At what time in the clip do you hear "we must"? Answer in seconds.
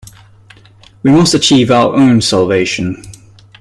1.03-1.35